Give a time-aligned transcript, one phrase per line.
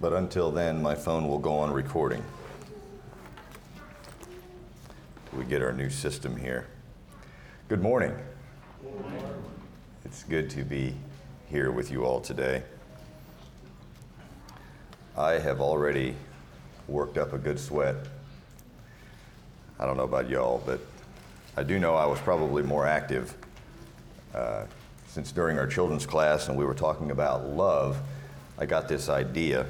[0.00, 2.22] But until then, my phone will go on recording.
[5.36, 6.66] We get our new system here.
[7.66, 8.14] Good morning.
[10.04, 10.94] It's good to be
[11.50, 12.62] here with you all today.
[15.16, 16.14] I have already
[16.86, 17.96] worked up a good sweat.
[19.80, 20.78] I don't know about y'all, but
[21.56, 23.34] I do know I was probably more active
[24.32, 24.64] uh,
[25.08, 28.00] since during our children's class and we were talking about love.
[28.58, 29.66] I got this idea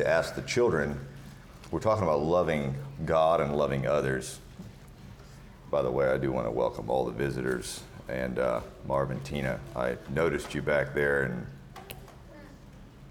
[0.00, 0.98] to ask the children.
[1.70, 4.38] We're talking about loving God and loving others.
[5.70, 9.60] By the way, I do want to welcome all the visitors and uh, Marvin, Tina.
[9.76, 11.46] I noticed you back there, and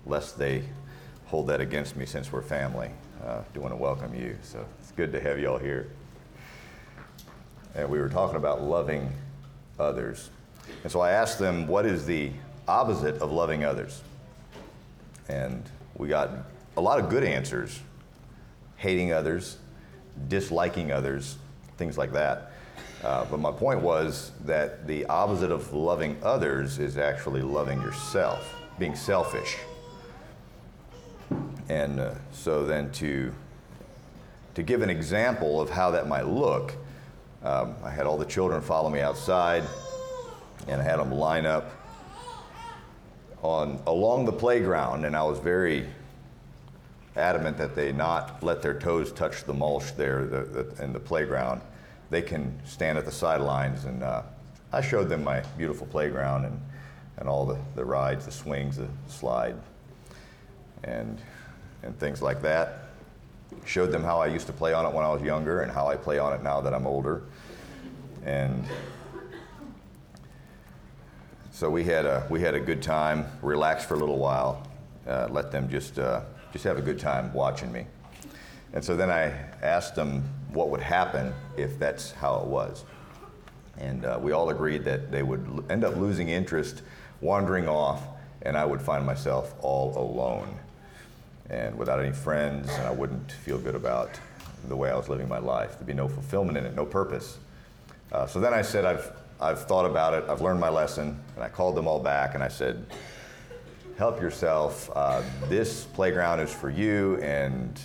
[0.08, 0.64] lest they
[1.28, 2.90] hold that against me since we're family,
[3.24, 4.36] uh, do want to welcome you.
[4.42, 5.92] So it's good to have you all here.
[7.76, 9.12] And we were talking about loving
[9.78, 10.32] others.
[10.82, 12.32] And so I asked them, what is the
[12.68, 14.02] opposite of loving others?
[15.28, 15.64] And
[15.96, 16.32] we got
[16.80, 17.78] a lot of good answers
[18.78, 19.58] hating others,
[20.30, 21.36] disliking others,
[21.76, 22.54] things like that.
[23.04, 28.56] Uh, but my point was that the opposite of loving others is actually loving yourself,
[28.80, 29.58] being selfish.
[31.68, 33.34] And uh, so then to,
[34.56, 36.74] to give an example of how that might look,
[37.44, 39.64] um, I had all the children follow me outside,
[40.70, 41.72] and I had them line up
[43.42, 45.86] on along the playground, and I was very
[47.20, 51.00] adamant that they not let their toes touch the mulch there the, the, in the
[51.00, 51.62] playground.
[52.10, 54.24] They can stand at the sidelines, and uh,
[54.72, 56.60] I showed them my beautiful playground and,
[57.18, 59.56] and all the, the rides, the swings, the slide,
[60.84, 61.22] and,
[61.84, 62.86] and things like that.
[63.66, 65.88] Showed them how I used to play on it when I was younger and how
[65.88, 67.24] I play on it now that I'm older.
[68.26, 68.64] And
[71.52, 74.66] so we had a, we had a good time, relaxed for a little while,
[75.08, 76.22] uh, let them just uh,
[76.52, 77.86] just have a good time watching me.
[78.74, 80.24] And so then I asked them
[80.54, 82.84] what would happen if that's how it was.
[83.78, 86.82] And uh, we all agreed that they would end up losing interest,
[87.22, 88.04] wandering off,
[88.42, 90.60] and I would find myself all alone
[91.50, 94.20] and without any friends, and I wouldn't feel good about
[94.68, 95.72] the way I was living my life.
[95.72, 97.40] There'd be no fulfillment in it, no purpose.
[98.12, 101.44] Uh, so then I said, I've, I've thought about it, I've learned my lesson, and
[101.44, 102.86] I called them all back and I said,
[104.00, 104.90] help yourself.
[104.96, 107.82] Uh, this playground is for you, and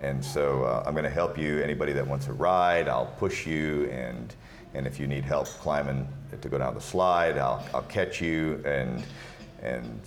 [0.00, 1.60] and so uh, I'm going to help you.
[1.60, 4.32] Anybody that wants a ride, I'll push you, and
[4.74, 6.06] and if you need help climbing
[6.40, 9.02] to go down the slide, I'll I'll catch you, and
[9.60, 10.00] and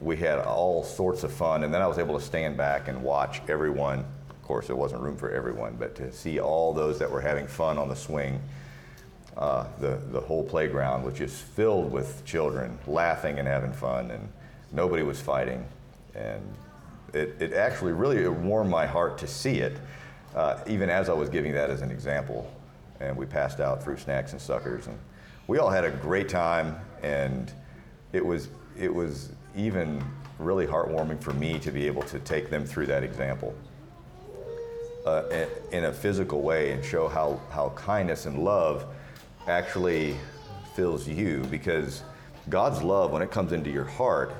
[0.00, 1.64] we had all sorts of fun.
[1.64, 4.04] And then I was able to stand back and watch everyone.
[4.30, 7.48] Of course, there wasn't room for everyone, but to see all those that were having
[7.48, 8.40] fun on the swing
[9.36, 14.28] uh, the, the whole playground was just filled with children laughing and having fun, and
[14.72, 15.64] nobody was fighting.
[16.14, 16.40] And
[17.12, 19.76] it, it actually really warmed my heart to see it,
[20.34, 22.50] uh, even as I was giving that as an example.
[23.00, 24.98] And we passed out fruit snacks and suckers, and
[25.48, 26.76] we all had a great time.
[27.02, 27.52] And
[28.12, 30.02] it was it was even
[30.38, 33.54] really heartwarming for me to be able to take them through that example.
[35.06, 38.86] Uh, in a physical way and show how, how kindness and love
[39.46, 40.16] actually
[40.74, 42.02] fills you because
[42.48, 44.34] God's love, when it comes into your heart,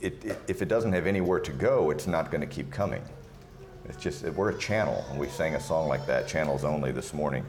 [0.00, 3.02] it, it, if it doesn't have anywhere to go, it's not going to keep coming.
[3.88, 7.14] It's just, we're a channel, and we sang a song like that, Channels Only, this
[7.14, 7.44] morning.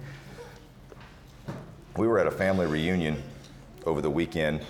[1.97, 3.21] We were at a family reunion
[3.85, 4.61] over the weekend,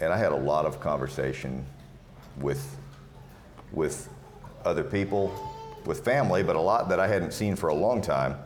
[0.00, 1.64] and I had a lot of conversation
[2.38, 2.76] with,
[3.72, 4.08] with
[4.64, 5.32] other people,
[5.84, 8.36] with family, but a lot that I hadn't seen for a long time.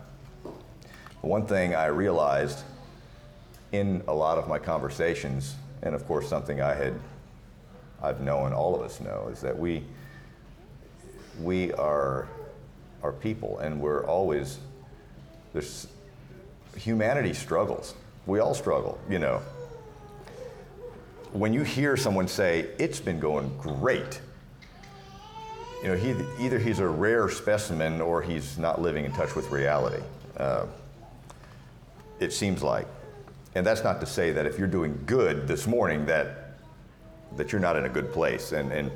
[1.21, 2.63] One thing I realized
[3.73, 6.95] in a lot of my conversations, and of course something I had
[8.03, 9.83] I've known, all of us know, is that we
[11.41, 12.29] we are
[13.03, 14.59] are people and we're always
[15.53, 15.89] there's
[16.77, 17.95] humanity struggles.
[18.27, 19.41] We all struggle, you know.
[21.33, 24.21] When you hear someone say, it's been going great,
[25.85, 29.51] you know, he, either he's a rare specimen or he's not living in touch with
[29.51, 30.03] reality.
[30.39, 30.65] Uh,
[32.21, 32.87] it seems like.
[33.55, 36.55] And that's not to say that if you're doing good this morning that,
[37.37, 38.53] that you're not in a good place.
[38.53, 38.91] And, and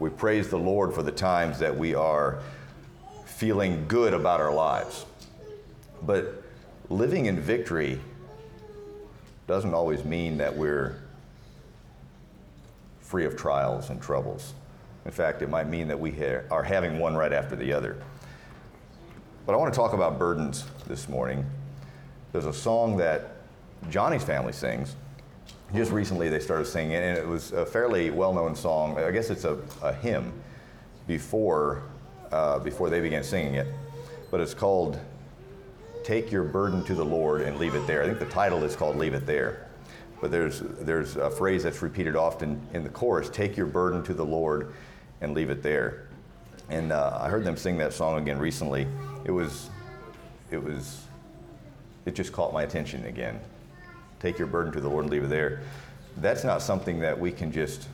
[0.00, 2.40] we praise the Lord for the times that we are
[3.24, 5.06] feeling good about our lives.
[6.02, 6.42] But
[6.88, 8.00] living in victory
[9.46, 10.98] doesn't always mean that we're
[13.00, 14.54] free of trials and troubles.
[15.04, 17.96] In fact, it might mean that we ha- are having one right after the other.
[19.46, 21.44] But I want to talk about burdens this morning.
[22.30, 23.32] There's a song that
[23.90, 24.94] Johnny's family sings.
[25.74, 28.98] just recently they started singing it, and it was a fairly well-known song.
[28.98, 30.32] I guess it's a, a hymn
[31.06, 31.82] before
[32.30, 33.66] uh, before they began singing it,
[34.30, 34.98] but it's called
[36.04, 38.76] "Take Your Burden to the Lord and Leave It There." I think the title is
[38.76, 39.66] called "Leave It There,"
[40.20, 44.14] but there's there's a phrase that's repeated often in the chorus: "Take your burden to
[44.14, 44.72] the Lord
[45.22, 46.08] and leave it there."
[46.68, 48.86] And uh, I heard them sing that song again recently.
[49.24, 49.70] It was
[50.50, 51.04] it was
[52.04, 53.40] it just caught my attention again
[54.22, 55.60] take your burden to the Lord and leave it there.
[56.18, 57.88] That's not something that we can just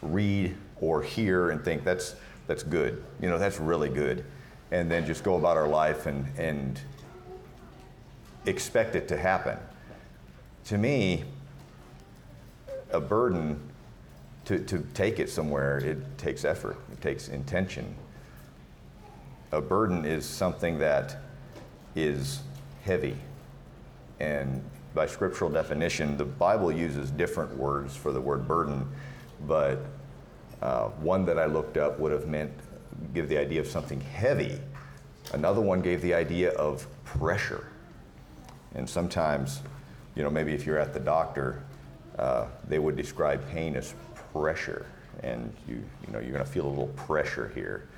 [0.00, 2.14] read or hear and think that's
[2.46, 3.02] that's good.
[3.20, 4.24] You know, that's really good.
[4.70, 6.80] And then just go about our life and, and
[8.46, 9.58] expect it to happen.
[10.66, 11.24] To me,
[12.92, 13.60] a burden
[14.46, 17.94] to, to take it somewhere, it takes effort, it takes intention.
[19.52, 21.18] A burden is something that
[21.94, 22.40] is
[22.84, 23.16] heavy
[24.20, 24.62] and
[24.94, 28.88] by scriptural definition, the Bible uses different words for the word burden,
[29.46, 29.78] but
[30.62, 32.50] uh, one that I looked up would have meant
[33.12, 34.58] give the idea of something heavy.
[35.34, 37.66] Another one gave the idea of pressure.
[38.74, 39.60] And sometimes,
[40.14, 41.62] you know, maybe if you're at the doctor,
[42.18, 43.94] uh, they would describe pain as
[44.40, 44.86] pressure,
[45.22, 45.74] and you,
[46.06, 47.88] you know, you're going to feel a little pressure here,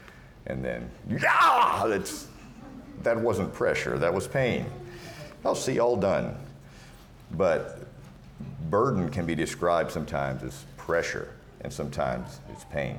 [0.47, 2.29] and then, yeah, that's
[3.03, 4.67] that wasn't pressure, that was pain.
[5.45, 6.37] I'll see all done.
[7.33, 7.87] But
[8.71, 12.99] burden can be described sometimes as pressure and sometimes it's pain.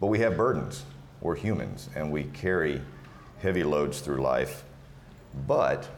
[0.00, 0.84] But we have burdens.
[1.20, 2.80] We're humans and we carry
[3.40, 4.64] heavy loads through life.
[5.46, 5.88] But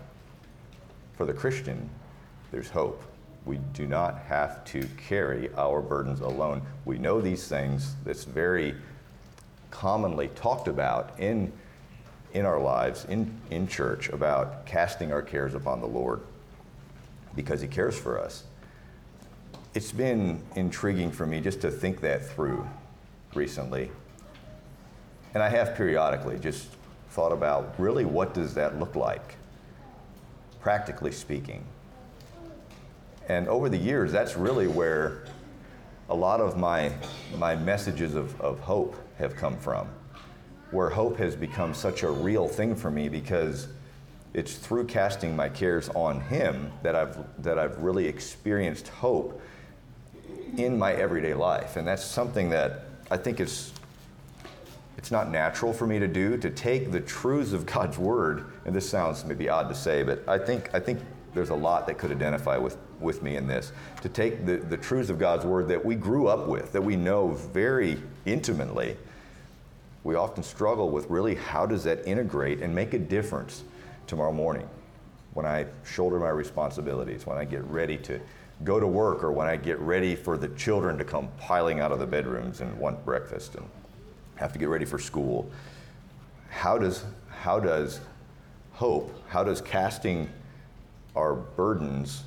[1.16, 1.88] for the Christian,
[2.50, 3.02] there's hope.
[3.44, 6.62] We do not have to carry our burdens alone.
[6.84, 8.74] We know these things that's very
[9.70, 11.52] commonly talked about in
[12.34, 16.20] in our lives, in, in church, about casting our cares upon the Lord
[17.34, 18.44] because He cares for us.
[19.74, 22.66] It's been intriguing for me just to think that through
[23.34, 23.90] recently.
[25.34, 26.68] And I have periodically just
[27.10, 29.36] thought about really what does that look like,
[30.60, 31.64] practically speaking.
[33.32, 35.24] And over the years, that's really where
[36.10, 36.92] a lot of my,
[37.38, 39.88] my messages of, of hope have come from
[40.72, 43.68] where hope has become such a real thing for me because
[44.34, 49.40] it's through casting my cares on him that I've that I've really experienced hope
[50.56, 51.76] in my everyday life.
[51.76, 53.72] And that's something that I think is
[54.96, 58.74] it's not natural for me to do to take the truths of God's word and
[58.74, 61.00] this sounds maybe odd to say but I think I think
[61.34, 64.76] there's a lot that could identify with with me in this to take the, the
[64.76, 68.96] truths of God's word that we grew up with that we know very intimately
[70.04, 73.64] we often struggle with really how does that integrate and make a difference
[74.06, 74.68] tomorrow morning
[75.34, 78.20] when I shoulder my responsibilities, when I get ready to
[78.64, 81.90] go to work, or when I get ready for the children to come piling out
[81.90, 83.66] of the bedrooms and want breakfast and
[84.36, 85.50] have to get ready for school.
[86.48, 88.00] How does, how does
[88.72, 90.28] hope, how does casting
[91.14, 92.24] our burdens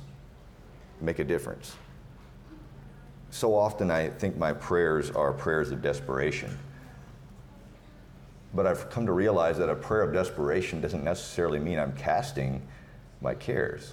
[1.00, 1.76] make a difference?
[3.30, 6.56] So often I think my prayers are prayers of desperation.
[8.54, 12.62] But I've come to realize that a prayer of desperation doesn't necessarily mean I'm casting
[13.20, 13.92] my cares.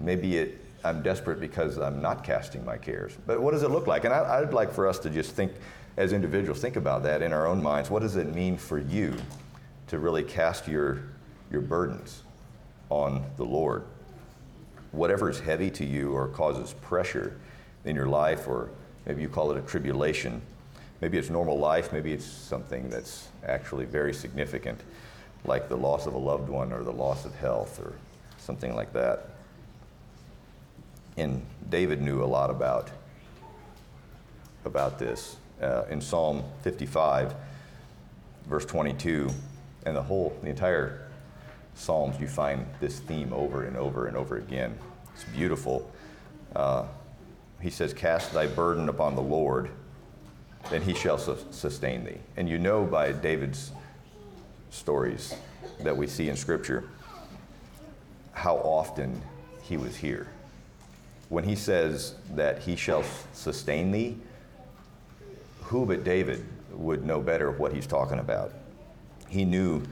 [0.00, 3.16] Maybe it, I'm desperate because I'm not casting my cares.
[3.26, 4.04] But what does it look like?
[4.04, 5.52] And I, would like for us to just think,
[5.96, 7.88] as individuals, think about that in our own minds.
[7.88, 9.16] What does it mean for you
[9.86, 11.04] to really cast your,
[11.50, 12.22] your burdens
[12.90, 13.84] on the Lord?
[14.92, 17.38] Whatever is heavy to you or causes pressure
[17.84, 18.70] in your life, or
[19.06, 20.40] maybe you call it a tribulation
[21.00, 24.80] maybe it's normal life, maybe it's something that's actually very significant,
[25.44, 27.92] like the loss of a loved one or the loss of health or
[28.38, 29.28] something like that.
[31.16, 32.90] And David knew a lot about,
[34.64, 35.36] about this.
[35.60, 37.34] Uh, in Psalm 55,
[38.46, 39.28] verse 22,
[39.86, 41.07] and the whole, the entire
[41.78, 44.76] Psalms, you find this theme over and over and over again.
[45.14, 45.90] It's beautiful.
[46.54, 46.84] Uh,
[47.60, 49.70] he says, Cast thy burden upon the Lord
[50.70, 52.18] then he shall su- sustain thee.
[52.36, 53.72] And you know by David's
[54.70, 55.34] stories
[55.80, 56.84] that we see in Scripture
[58.32, 59.20] how often
[59.62, 60.28] he was here.
[61.28, 64.16] When he says that he shall sustain thee,
[65.62, 68.52] who but David would know better what he's talking about?
[69.28, 69.82] He knew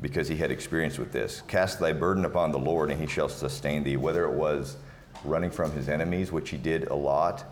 [0.00, 1.42] because he had experience with this.
[1.48, 3.96] Cast thy burden upon the Lord, and he shall sustain thee.
[3.96, 4.76] Whether it was
[5.24, 7.44] running from his enemies, which he did a lot,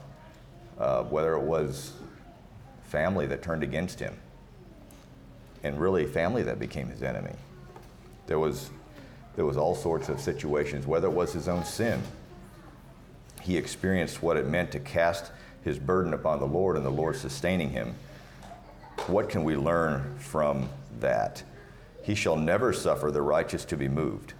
[0.78, 1.92] uh, whether it was
[2.84, 4.14] family that turned against him,
[5.62, 7.34] and really family that became his enemy.
[8.26, 8.70] There was
[9.36, 12.00] There was all sorts of situations, whether it was his own sin.
[13.40, 15.32] He experienced what it meant to cast
[15.64, 17.94] his burden upon the Lord and the Lord sustaining him.
[19.08, 20.68] What can we learn from
[21.00, 21.42] that?
[22.04, 24.34] He shall never suffer the righteous to be moved.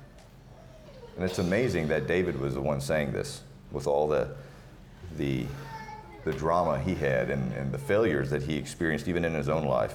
[1.17, 3.41] And it's amazing that David was the one saying this
[3.73, 4.29] with all the,
[5.17, 5.47] the,
[6.25, 9.65] the drama he had and, and the failures that he experienced even in his own
[9.65, 9.95] life.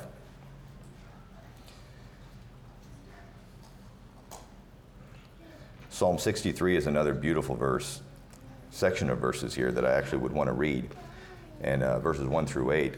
[5.91, 8.01] Psalm 63 is another beautiful verse,
[8.71, 10.89] section of verses here that I actually would want to read,
[11.61, 12.95] and uh, verses 1 through 8.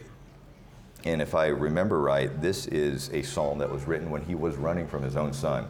[1.04, 4.56] And if I remember right, this is a psalm that was written when he was
[4.56, 5.68] running from his own son.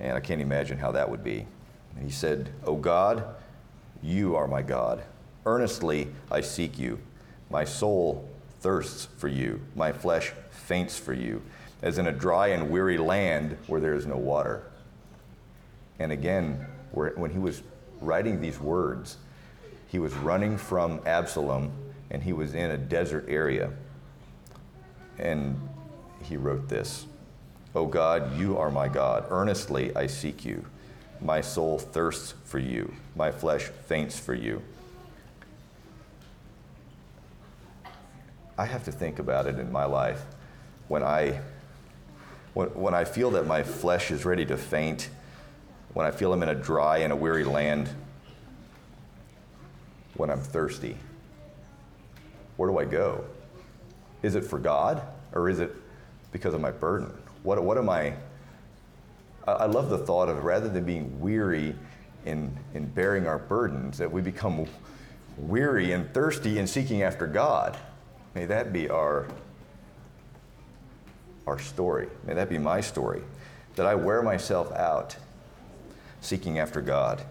[0.00, 1.46] And I can't imagine how that would be.
[1.94, 3.24] And he said, O God,
[4.02, 5.02] you are my God.
[5.46, 6.98] Earnestly I seek you.
[7.50, 8.28] My soul
[8.60, 9.60] thirsts for you.
[9.76, 11.42] My flesh faints for you,
[11.82, 14.64] as in a dry and weary land where there is no water.
[15.98, 17.62] And again, when he was
[18.00, 19.18] writing these words,
[19.88, 21.70] he was running from Absalom
[22.10, 23.70] and he was in a desert area.
[25.20, 25.60] And
[26.24, 27.06] he wrote this
[27.74, 29.26] O God, you are my God.
[29.30, 30.64] Earnestly I seek you.
[31.20, 32.92] My soul thirsts for you.
[33.14, 34.62] My flesh faints for you.
[38.58, 40.22] I have to think about it in my life
[40.88, 41.40] when I
[42.52, 45.08] when, when I feel that my flesh is ready to faint,
[45.94, 47.88] when I feel I'm in a dry and a weary land,
[50.14, 50.96] when I'm thirsty.
[52.56, 53.24] Where do I go?
[54.22, 55.74] Is it for God or is it
[56.32, 57.12] because of my burden?
[57.42, 58.14] What, what am I?
[59.46, 61.74] I love the thought of rather than being weary
[62.26, 64.66] in, in bearing our burdens, that we become
[65.36, 67.76] weary and thirsty in seeking after God.
[68.34, 69.26] May that be our,
[71.46, 72.08] our story.
[72.26, 73.22] May that be my story.
[73.76, 75.16] That I wear myself out
[76.20, 77.22] seeking after God.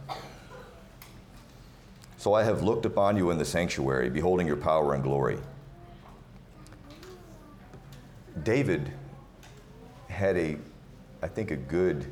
[2.18, 5.38] So I have looked upon you in the sanctuary, beholding your power and glory.
[8.44, 8.92] David
[10.08, 10.58] had a,
[11.22, 12.06] I think, a good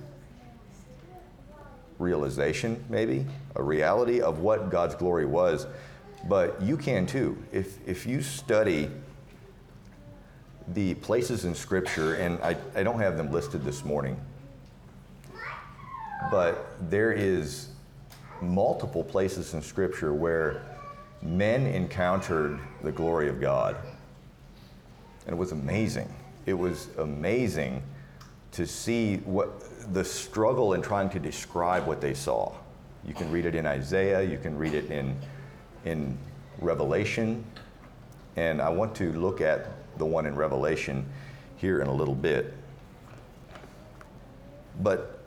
[2.00, 5.67] realization, maybe, a reality of what God's glory was.
[6.27, 7.38] But you can too.
[7.51, 8.89] If, if you study
[10.74, 14.19] the places in Scripture, and I, I don't have them listed this morning,
[16.29, 17.69] but there is
[18.41, 20.62] multiple places in Scripture where
[21.21, 23.77] men encountered the glory of God.
[25.27, 26.12] And it was amazing.
[26.46, 27.84] It was amazing
[28.53, 32.53] to see what the struggle in trying to describe what they saw.
[33.05, 35.15] You can read it in Isaiah, you can read it in,
[35.86, 36.17] in
[36.60, 37.43] Revelation,
[38.36, 39.67] and I want to look at
[39.98, 41.05] the one in Revelation
[41.57, 42.53] here in a little bit.
[44.81, 45.25] But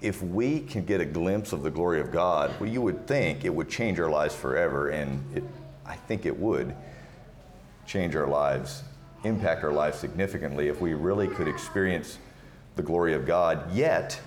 [0.00, 3.44] if we can get a glimpse of the glory of God, well, you would think
[3.44, 5.44] it would change our lives forever, and it,
[5.84, 6.74] I think it would
[7.86, 8.82] change our lives,
[9.24, 12.18] impact our lives significantly if we really could experience
[12.76, 13.72] the glory of God.
[13.74, 14.20] Yet,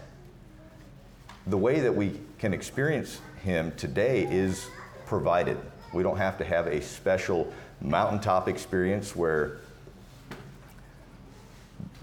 [1.48, 4.68] the way that we can experience Him today is
[5.06, 5.58] provided.
[5.94, 9.58] We don't have to have a special mountaintop experience where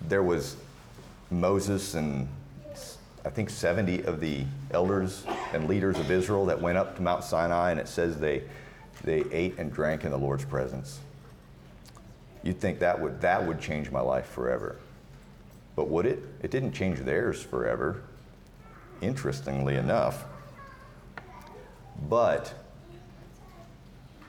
[0.09, 0.57] there was
[1.31, 2.29] Moses and
[3.25, 7.25] I think 70 of the elders and leaders of Israel that went up to Mount
[7.25, 8.45] Sinai, and it says they,
[9.03, 11.01] they ate and drank in the Lord's presence.
[12.47, 14.77] You'd think that would, that would change my life forever.
[15.75, 16.23] But would it?
[16.45, 18.05] It didn't change theirs forever,
[19.01, 20.25] interestingly enough.
[22.09, 22.55] But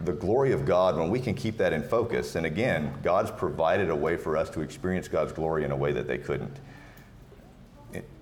[0.01, 3.91] the glory of God, when we can keep that in focus, and again, God's provided
[3.91, 6.57] a way for us to experience God's glory in a way that they couldn't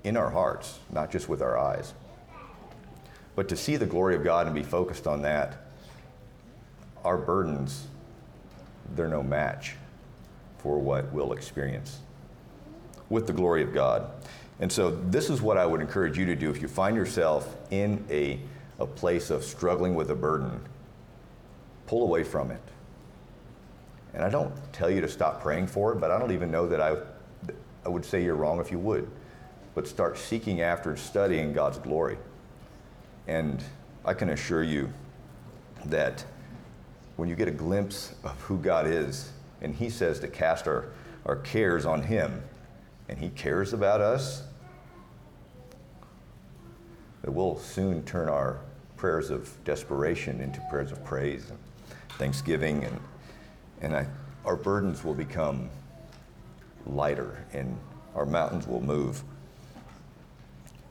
[0.03, 1.93] in our hearts, not just with our eyes.
[3.33, 5.55] But to see the glory of God and be focused on that,
[7.05, 7.87] our burdens,
[8.93, 9.75] they're no match
[10.65, 11.99] for what we'll experience
[13.11, 14.09] with the glory of God.
[14.59, 17.55] And so, this is what I would encourage you to do if you find yourself
[17.69, 18.39] in a,
[18.79, 20.59] a place of struggling with a burden,
[21.85, 22.61] pull away from it.
[24.15, 26.67] And I don't tell you to stop praying for it, but I don't even know
[26.67, 26.95] that I,
[27.85, 29.07] I would say you're wrong if you would
[29.75, 32.17] but start seeking after and studying God's glory.
[33.27, 33.61] And
[34.03, 34.91] I can assure you
[35.85, 36.25] that
[37.17, 39.31] when you get a glimpse of who God is,
[39.61, 40.91] and He says to cast our,
[41.25, 42.43] our cares on Him,
[43.09, 44.43] and He cares about us,
[47.21, 48.59] that we'll soon turn our
[48.97, 51.59] prayers of desperation into prayers of praise and
[52.17, 52.99] thanksgiving, and,
[53.81, 54.07] and I,
[54.45, 55.69] our burdens will become
[56.85, 57.77] lighter and
[58.15, 59.23] our mountains will move.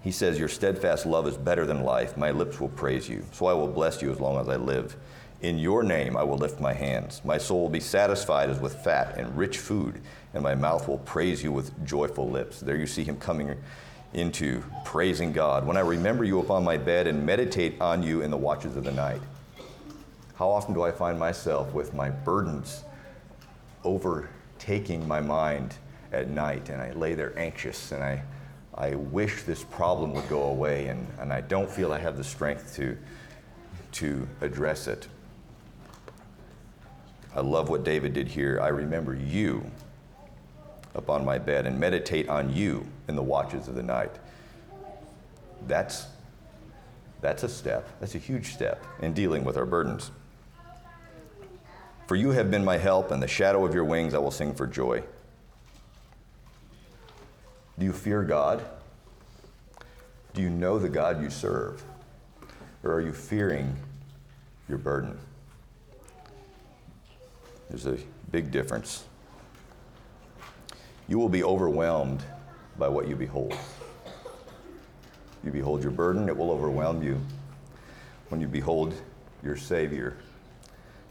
[0.02, 2.16] He says, Your steadfast love is better than life.
[2.16, 3.24] My lips will praise you.
[3.32, 4.96] So I will bless you as long as I live.
[5.44, 7.20] In your name I will lift my hands.
[7.22, 10.00] My soul will be satisfied as with fat and rich food,
[10.32, 12.60] and my mouth will praise you with joyful lips.
[12.60, 13.54] There you see him coming
[14.14, 15.66] into praising God.
[15.66, 18.84] When I remember you upon my bed and meditate on you in the watches of
[18.84, 19.20] the night.
[20.36, 22.82] How often do I find myself with my burdens
[23.84, 25.74] overtaking my mind
[26.10, 28.22] at night, and I lay there anxious and I
[28.76, 32.24] I wish this problem would go away, and, and I don't feel I have the
[32.24, 32.96] strength to,
[33.92, 35.06] to address it.
[37.34, 38.60] I love what David did here.
[38.62, 39.64] I remember you
[40.94, 44.12] upon my bed and meditate on you in the watches of the night.
[45.66, 46.06] That's,
[47.20, 47.88] that's a step.
[48.00, 50.12] That's a huge step in dealing with our burdens.
[52.06, 54.54] For you have been my help, and the shadow of your wings I will sing
[54.54, 55.02] for joy.
[57.78, 58.62] Do you fear God?
[60.34, 61.82] Do you know the God you serve?
[62.82, 63.74] Or are you fearing
[64.68, 65.18] your burden?
[67.74, 67.98] There's a
[68.30, 69.02] big difference.
[71.08, 72.22] You will be overwhelmed
[72.78, 73.52] by what you behold.
[75.42, 77.20] You behold your burden, it will overwhelm you.
[78.28, 78.94] When you behold
[79.42, 80.16] your Savior,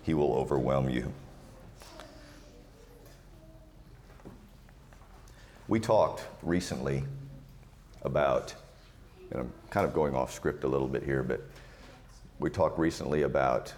[0.03, 1.12] He will overwhelm you.
[5.67, 7.03] We talked recently
[8.03, 8.55] about,
[9.32, 11.41] and I'm kind of going off script a little bit here, but
[12.39, 13.74] we talked recently about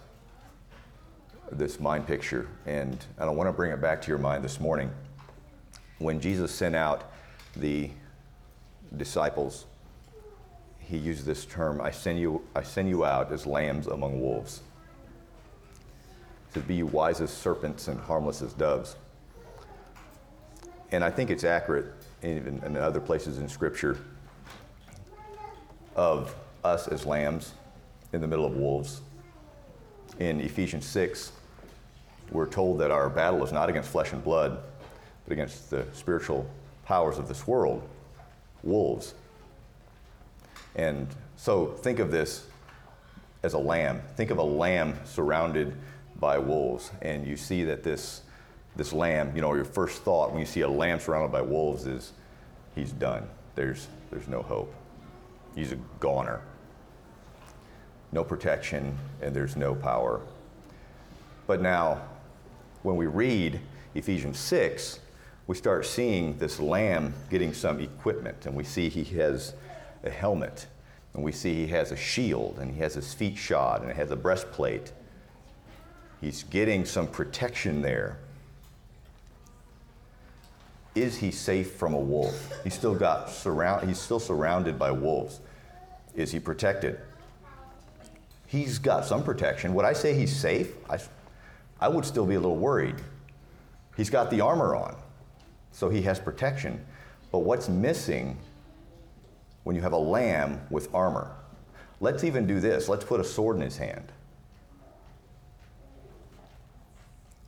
[1.51, 4.91] this mind picture, and I want to bring it back to your mind this morning.
[5.99, 7.11] When Jesus sent out
[7.55, 7.89] the
[8.97, 9.65] disciples,
[10.79, 14.61] he used this term, I send you, I send you out as lambs among wolves.
[16.53, 18.95] To Be wise as serpents and harmless as doves
[20.91, 21.87] and I think it's accurate
[22.23, 23.97] even in other places in Scripture
[25.95, 27.53] of us as lambs
[28.13, 29.01] in the middle of wolves.
[30.19, 31.33] In Ephesians 6,
[32.31, 34.59] we're told that our battle is not against flesh and blood,
[35.25, 36.49] but against the spiritual
[36.85, 37.87] powers of this world,
[38.63, 39.13] wolves.
[40.75, 41.07] And
[41.37, 42.45] so think of this
[43.43, 44.01] as a lamb.
[44.15, 45.73] Think of a lamb surrounded
[46.19, 48.21] by wolves, and you see that this
[48.75, 51.85] this lamb, you know, your first thought when you see a lamb surrounded by wolves
[51.87, 52.11] is
[52.75, 53.27] he's done.
[53.55, 54.73] There's, there's no hope.
[55.55, 56.41] He's a goner.
[58.11, 60.21] No protection, and there's no power.
[61.47, 62.01] But now,
[62.85, 63.59] when we read
[63.95, 64.99] Ephesians 6,
[65.47, 69.53] we start seeing this lamb getting some equipment, and we see he has
[70.03, 70.67] a helmet,
[71.13, 73.97] and we see he has a shield, and he has his feet shod, and he
[73.97, 74.91] has a breastplate.
[76.21, 78.19] He's getting some protection there
[80.95, 82.53] is he safe from a wolf?
[82.63, 85.41] He's still got surround, he's still surrounded by wolves.
[86.15, 86.99] Is he protected?
[88.47, 89.73] He's got some protection.
[89.73, 90.73] Would I say he's safe?
[90.89, 90.97] I,
[91.79, 92.95] I would still be a little worried.
[93.97, 94.95] He's got the armor on,
[95.71, 96.83] so he has protection.
[97.31, 98.37] But what's missing
[99.63, 101.35] when you have a lamb with armor?
[101.99, 102.89] Let's even do this.
[102.89, 104.11] Let's put a sword in his hand.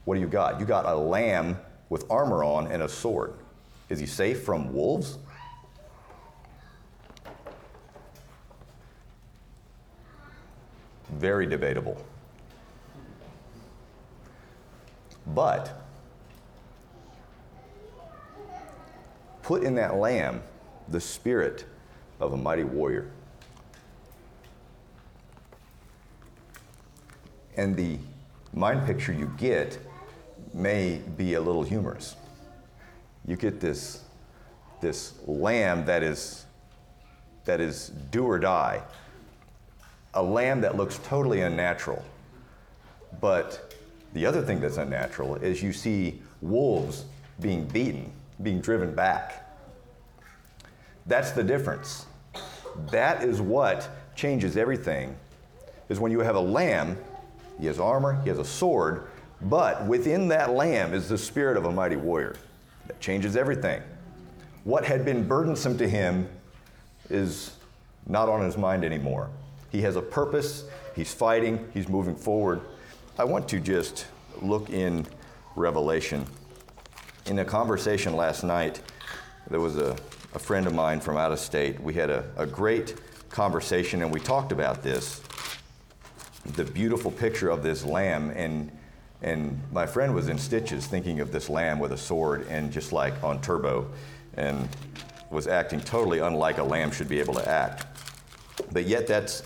[0.05, 0.59] What do you got?
[0.59, 1.57] You got a lamb
[1.89, 3.33] with armor on and a sword.
[3.89, 5.17] Is he safe from wolves?
[11.09, 11.97] Very debatable.
[15.33, 15.81] But
[19.43, 20.41] put in that lamb
[20.89, 21.65] the spirit
[22.19, 23.09] of a mighty warrior.
[27.55, 27.97] And the
[28.53, 29.79] mind picture you get
[30.53, 32.15] may be a little humorous.
[33.25, 34.03] You get this,
[34.81, 36.45] this lamb that is,
[37.45, 38.83] that is do or die,
[40.13, 42.03] a lamb that looks totally unnatural.
[43.19, 43.75] But
[44.13, 47.05] the other thing that's unnatural is you see wolves
[47.39, 49.43] being beaten, being driven back.
[51.05, 52.05] That's the difference.
[52.91, 55.15] That is what changes everything.
[55.89, 56.97] Is when you have a lamb,
[57.59, 59.07] he has armor, he has a sword,
[59.41, 62.35] but within that lamb is the spirit of a mighty warrior.
[62.87, 63.81] That changes everything.
[64.63, 66.27] What had been burdensome to him
[67.09, 67.55] is
[68.05, 69.29] not on his mind anymore.
[69.71, 70.65] He has a purpose,
[70.95, 72.61] he's fighting, he's moving forward.
[73.19, 74.05] I want to just
[74.43, 75.07] look in
[75.55, 76.23] Revelation.
[77.25, 78.79] In a conversation last night,
[79.49, 79.95] there was a,
[80.35, 81.79] a friend of mine from out of state.
[81.81, 82.95] We had a, a great
[83.29, 85.21] conversation and we talked about this
[86.53, 88.71] the beautiful picture of this lamb and
[89.21, 92.93] and my friend was in stitches thinking of this lamb with a sword and just
[92.93, 93.89] like on turbo.
[94.35, 94.69] And
[95.31, 97.85] was acting totally unlike a lamb should be able to act.
[98.71, 99.41] But yet, that's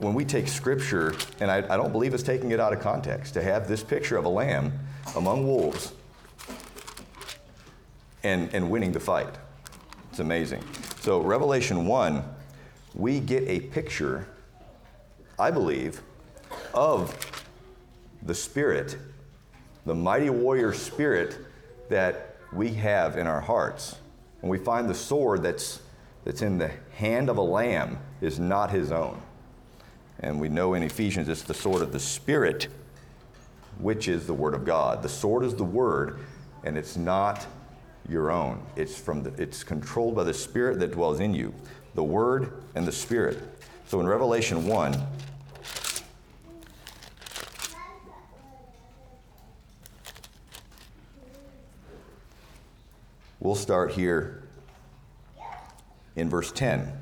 [0.00, 3.34] when we take scripture, and I, I don't believe it's taking it out of context,
[3.34, 4.72] to have this picture of a lamb
[5.14, 5.92] among wolves
[8.22, 9.34] and, and winning the fight.
[10.08, 10.64] It's amazing.
[11.00, 12.24] So, Revelation 1,
[12.94, 14.26] we get a picture,
[15.38, 16.00] I believe,
[16.72, 17.14] of
[18.22, 18.96] the spirit,
[19.84, 21.38] the mighty warrior spirit
[21.90, 23.96] that we have in our hearts.
[24.40, 25.80] And we find the sword that's,
[26.24, 29.20] that's in the hand of a lamb is not his own.
[30.22, 32.68] And we know in Ephesians it's the sword of the Spirit,
[33.78, 35.02] which is the Word of God.
[35.02, 36.18] The sword is the Word,
[36.62, 37.46] and it's not
[38.08, 38.62] your own.
[38.76, 41.54] It's, from the, it's controlled by the Spirit that dwells in you,
[41.94, 43.38] the Word and the Spirit.
[43.86, 44.96] So in Revelation 1,
[53.40, 54.42] we'll start here
[56.14, 56.92] in verse 10.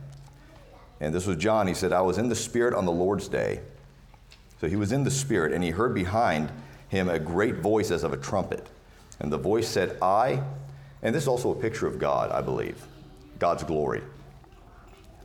[1.01, 1.67] And this was John.
[1.67, 3.61] He said, I was in the Spirit on the Lord's day.
[4.61, 6.51] So he was in the Spirit, and he heard behind
[6.89, 8.67] him a great voice as of a trumpet.
[9.21, 10.43] And the voice said, I,
[11.03, 12.83] and this is also a picture of God, I believe,
[13.39, 14.03] God's glory.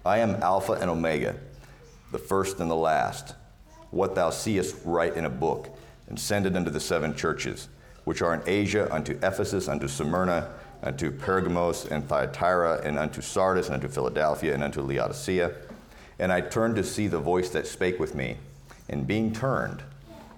[0.06, 1.36] I am Alpha and Omega,
[2.12, 3.36] the first and the last.
[3.90, 5.70] What thou seest, write in a book,
[6.08, 7.70] and send it unto the seven churches,
[8.04, 10.52] which are in Asia, unto Ephesus, unto Smyrna,
[10.84, 15.54] unto Pergamos and Thyatira, and unto Sardis, and unto Philadelphia, and unto Laodicea.
[16.20, 18.38] And I turned to see the voice that spake with me.
[18.90, 19.82] And being turned,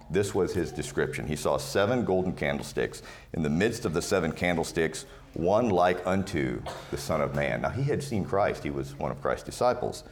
[0.10, 1.28] this was his description.
[1.28, 3.02] He saw seven golden candlesticks.
[3.34, 7.62] In the midst of the seven candlesticks, one like unto the Son of Man.
[7.62, 10.04] Now, he had seen Christ, he was one of Christ's disciples.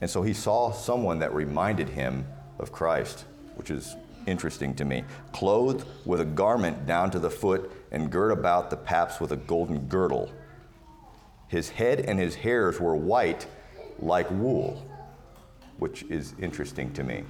[0.00, 2.26] And so he saw someone that reminded him
[2.58, 3.96] of Christ, which is
[4.26, 5.04] interesting to me.
[5.32, 9.36] Clothed with a garment down to the foot, and girt about the paps with a
[9.36, 10.30] golden girdle.
[11.48, 13.46] His head and his hairs were white
[13.98, 14.86] like wool,
[15.78, 17.24] which is interesting to me.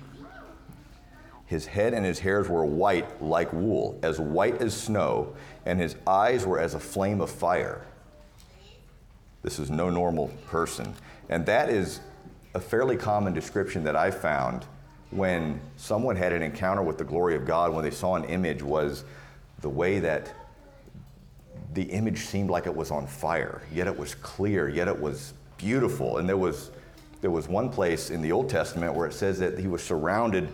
[1.46, 5.94] His head and his hairs were white like wool, as white as snow, and his
[6.05, 7.87] eyes were as a flame of fire.
[9.42, 10.94] This is no normal person.
[11.29, 12.00] And that is
[12.55, 14.64] a fairly common description that I found
[15.11, 18.64] when someone had an encounter with the glory of God, when they saw an image,
[18.64, 19.05] was
[19.61, 20.35] the way that
[21.77, 25.35] the image seemed like it was on fire, yet it was clear, yet it was
[25.59, 26.17] beautiful.
[26.17, 26.71] And there was,
[27.21, 30.49] there was one place in the Old Testament where it says that he was surrounded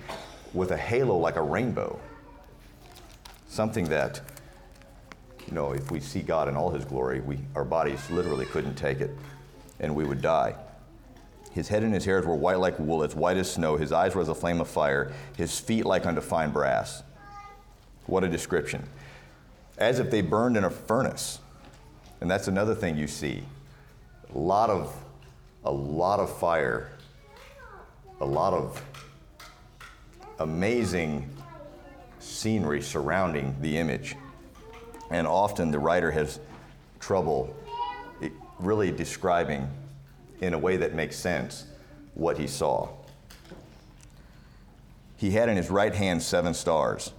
[0.52, 1.96] with a halo like a rainbow.
[3.46, 4.20] Something that,
[5.46, 8.74] you know, if we see God in all his glory, we, our bodies literally couldn't
[8.74, 9.16] take it
[9.78, 10.56] and we would die.
[11.52, 13.76] His head and his hairs were white like wool, as white as snow.
[13.76, 17.04] His eyes were as a flame of fire, his feet like unto fine brass.
[18.06, 18.88] What a description
[19.82, 21.40] as if they burned in a furnace.
[22.20, 23.42] And that's another thing you see.
[24.32, 24.94] A lot of,
[25.64, 26.92] a lot of fire,
[28.20, 28.80] a lot of
[30.38, 31.28] amazing
[32.20, 34.16] scenery surrounding the image.
[35.10, 36.38] And often the writer has
[37.00, 37.54] trouble
[38.22, 38.28] eh,
[38.60, 39.68] really describing
[40.40, 41.66] in a way that makes sense
[42.14, 42.88] what he saw.
[45.16, 47.12] He had in his right hand seven stars.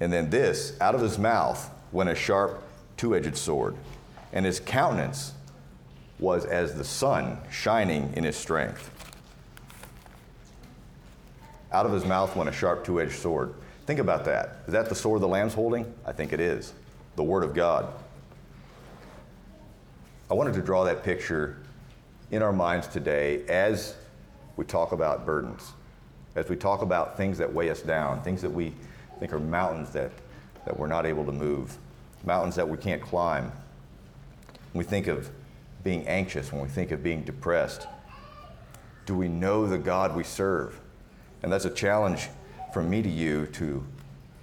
[0.00, 2.62] And then this, out of his mouth went a sharp,
[2.96, 3.76] two edged sword,
[4.32, 5.34] and his countenance
[6.18, 8.90] was as the sun shining in his strength.
[11.72, 13.54] Out of his mouth went a sharp, two edged sword.
[13.86, 14.58] Think about that.
[14.66, 15.92] Is that the sword the Lamb's holding?
[16.06, 16.72] I think it is.
[17.16, 17.92] The Word of God.
[20.30, 21.58] I wanted to draw that picture
[22.30, 23.96] in our minds today as
[24.56, 25.72] we talk about burdens,
[26.36, 28.72] as we talk about things that weigh us down, things that we
[29.20, 30.10] think are mountains that,
[30.64, 31.76] that we're not able to move,
[32.24, 33.52] mountains that we can't climb.
[34.72, 35.30] When we think of
[35.84, 37.86] being anxious, when we think of being depressed,
[39.04, 40.80] do we know the God we serve?
[41.42, 42.28] And that's a challenge
[42.72, 43.84] from me to you to,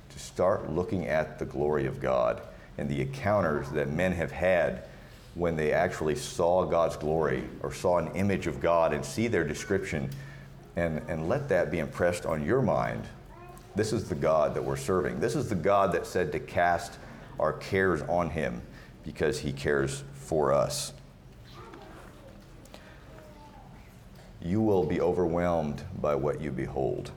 [0.09, 2.41] to start looking at the glory of God
[2.77, 4.83] and the encounters that men have had
[5.33, 9.43] when they actually saw God's glory or saw an image of God and see their
[9.43, 10.09] description
[10.75, 13.07] and, and let that be impressed on your mind
[13.77, 15.19] this is the God that we're serving.
[15.19, 16.97] This is the God that said to cast
[17.39, 18.61] our cares on him
[19.03, 20.93] because he cares for us.
[24.41, 27.11] You will be overwhelmed by what you behold.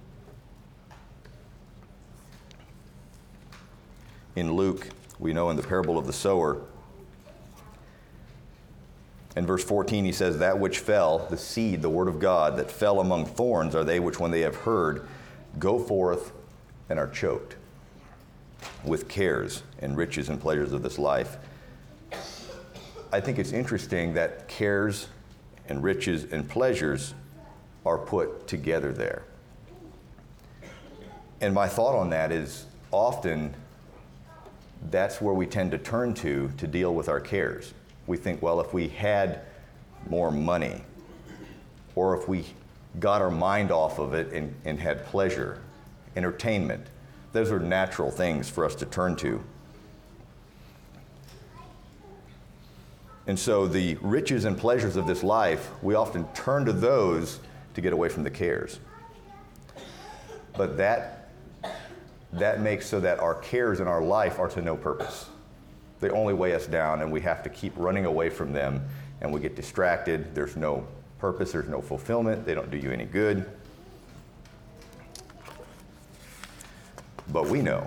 [4.36, 6.60] In Luke, we know in the parable of the sower,
[9.36, 12.70] in verse 14, he says, That which fell, the seed, the word of God, that
[12.70, 15.06] fell among thorns, are they which, when they have heard,
[15.58, 16.32] go forth
[16.90, 17.56] and are choked
[18.84, 21.38] with cares and riches and pleasures of this life.
[23.12, 25.08] I think it's interesting that cares
[25.68, 27.14] and riches and pleasures
[27.86, 29.22] are put together there.
[31.40, 33.54] And my thought on that is often
[34.90, 37.72] that's where we tend to turn to to deal with our cares.
[38.06, 39.42] We think, well, if we had
[40.08, 40.82] more money,
[41.94, 42.44] or if we
[42.98, 45.60] got our mind off of it and, and had pleasure,
[46.16, 46.86] entertainment,
[47.32, 49.42] those are natural things for us to turn to.
[53.26, 57.38] And so the riches and pleasures of this life, we often turn to those
[57.74, 58.80] to get away from the cares.
[60.56, 61.28] But that,
[62.32, 65.26] that makes so that our cares in our life are to no purpose.
[66.00, 68.82] They only weigh us down, and we have to keep running away from them,
[69.20, 70.34] and we get distracted.
[70.34, 70.86] There's no
[71.18, 73.48] purpose, there's no fulfillment, they don't do you any good.
[77.32, 77.86] But we know,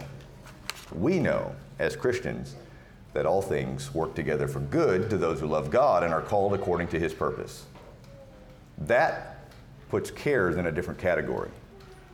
[0.94, 2.56] we know as Christians
[3.14, 6.54] that all things work together for good to those who love God and are called
[6.54, 7.66] according to his purpose.
[8.80, 9.50] That
[9.90, 11.52] puts cares in a different category.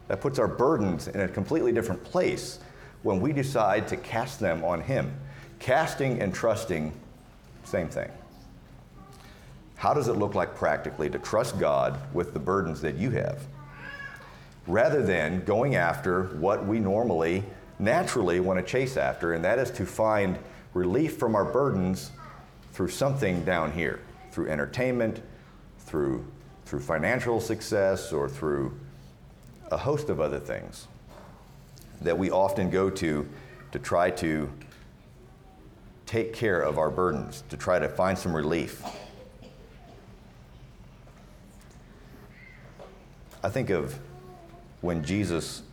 [0.08, 2.60] That puts our burdens in a completely different place
[3.04, 5.14] when we decide to cast them on him.
[5.60, 6.92] Casting and trusting,
[7.64, 8.10] same thing.
[9.76, 13.46] How does it look like practically to trust God with the burdens that you have?
[14.70, 17.44] Rather than going after what we normally,
[17.80, 20.38] naturally want to chase after, and that is to find
[20.76, 22.12] relief from our burdens
[22.72, 24.00] through something down here,
[24.32, 25.24] through entertainment,
[25.80, 26.24] through,
[26.66, 28.72] through financial success, or through
[29.72, 30.88] a host of other things
[32.02, 33.28] that we often go to
[33.72, 34.52] to try to
[36.06, 38.84] take care of our burdens, to try to find some relief.
[43.44, 44.00] I think of
[44.82, 45.64] when Jesus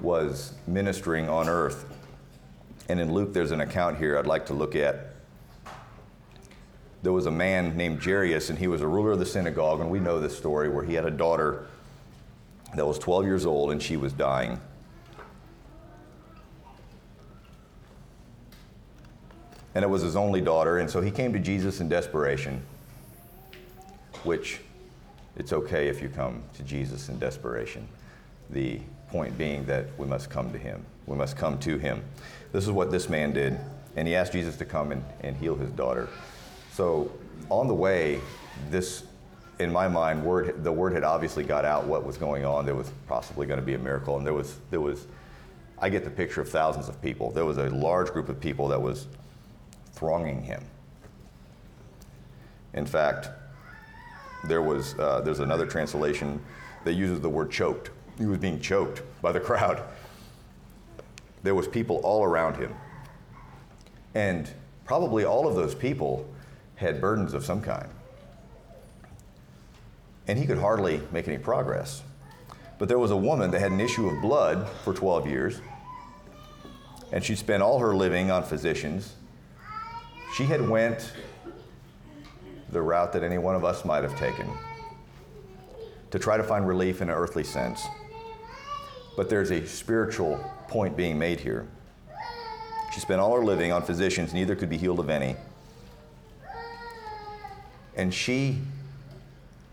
[0.00, 1.86] was ministering on earth
[2.88, 5.14] and in Luke, there's an account here I'd like to look at.
[7.02, 9.90] There was a man named Jairus, and he was a ruler of the synagogue, and
[9.90, 11.66] we know this story where he had a daughter
[12.74, 14.60] that was 12 years old and she was dying.
[19.74, 22.62] And it was his only daughter, and so he came to Jesus in desperation,
[24.24, 24.60] which
[25.36, 27.86] it's okay if you come to Jesus in desperation.
[28.50, 30.84] The point being that we must come to him.
[31.06, 32.02] We must come to him.
[32.52, 33.58] This is what this man did.
[33.96, 36.08] And he asked Jesus to come and, and heal his daughter.
[36.72, 37.10] So
[37.48, 38.20] on the way,
[38.70, 39.04] this,
[39.58, 42.66] in my mind, word, the word had obviously got out what was going on.
[42.66, 44.16] There was possibly going to be a miracle.
[44.16, 45.06] And there was, there was,
[45.78, 47.30] I get the picture of thousands of people.
[47.30, 49.06] There was a large group of people that was
[49.92, 50.62] thronging him.
[52.74, 53.30] In fact,
[54.44, 56.40] there was, uh, there's another translation
[56.84, 57.90] that uses the word choked.
[58.18, 59.82] He was being choked by the crowd
[61.46, 62.74] there was people all around him.
[64.16, 64.50] And
[64.84, 66.28] probably all of those people
[66.74, 67.88] had burdens of some kind.
[70.26, 72.02] And he could hardly make any progress.
[72.80, 75.60] But there was a woman that had an issue of blood for 12 years,
[77.12, 79.14] and she spent all her living on physicians.
[80.34, 81.12] She had went
[82.70, 84.50] the route that any one of us might have taken
[86.10, 87.86] to try to find relief in an earthly sense.
[89.16, 91.66] But there's a spiritual point being made here.
[92.92, 95.36] She spent all her living on physicians, neither could be healed of any.
[97.96, 98.58] And she,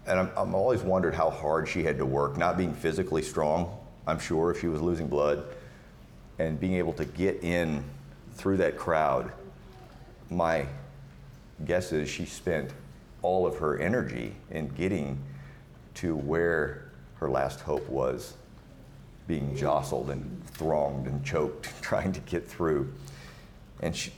[0.07, 3.77] and I'm, I'm always wondered how hard she had to work, not being physically strong,
[4.07, 5.43] I'm sure, if she was losing blood,
[6.39, 7.83] and being able to get in
[8.35, 9.31] through that crowd.
[10.29, 10.65] My
[11.65, 12.71] guess is she spent
[13.21, 15.19] all of her energy in getting
[15.95, 18.33] to where her last hope was
[19.27, 22.93] being jostled and thronged and choked, trying to get through.
[23.81, 24.11] And she,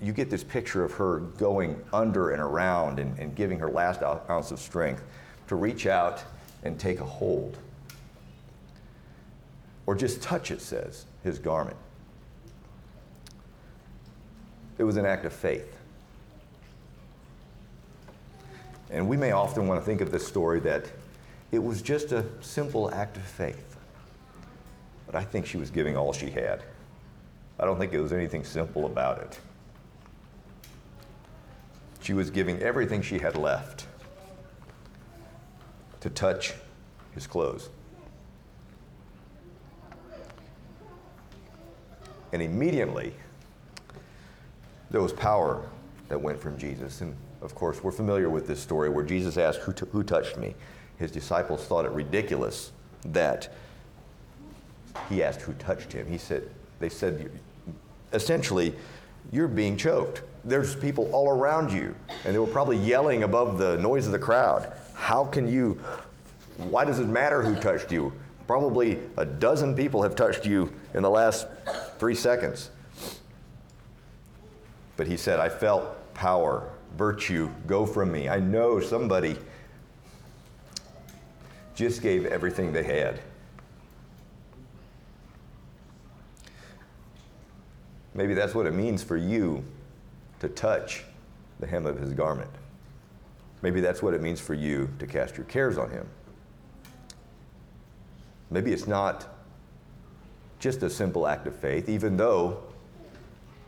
[0.00, 4.02] you get this picture of her going under and around and, and giving her last
[4.02, 5.02] ounce of strength
[5.48, 6.22] to reach out
[6.62, 7.56] and take a hold.
[9.86, 11.76] Or just touch, it says, his garment.
[14.78, 15.76] It was an act of faith.
[18.90, 20.84] And we may often want to think of this story that
[21.52, 23.76] it was just a simple act of faith.
[25.10, 26.62] But I think she was giving all she had.
[27.58, 29.40] I don't think it was anything simple about it.
[32.00, 33.86] She was giving everything she had left
[35.98, 36.54] to touch
[37.12, 37.70] his clothes.
[42.32, 43.12] And immediately,
[44.90, 45.68] there was power
[46.08, 47.00] that went from Jesus.
[47.00, 50.36] And of course, we're familiar with this story where Jesus asked, Who, t- who touched
[50.36, 50.54] me?
[50.98, 52.70] His disciples thought it ridiculous
[53.06, 53.52] that
[55.10, 56.06] he asked who touched him.
[56.06, 57.30] He said, they said,
[58.12, 58.74] essentially,
[59.30, 60.22] you're being choked.
[60.44, 61.94] there's people all around you,
[62.24, 64.72] and they were probably yelling above the noise of the crowd.
[64.94, 65.78] How can you,
[66.56, 68.12] why does it matter who touched you?
[68.46, 71.46] Probably a dozen people have touched you in the last
[71.98, 72.70] three seconds.
[74.96, 78.28] But he said, I felt power, virtue go from me.
[78.28, 79.36] I know somebody
[81.74, 83.20] just gave everything they had.
[88.20, 89.64] Maybe that's what it means for you
[90.40, 91.04] to touch
[91.58, 92.50] the hem of his garment.
[93.62, 96.06] Maybe that's what it means for you to cast your cares on him.
[98.50, 99.26] Maybe it's not
[100.58, 102.62] just a simple act of faith, even though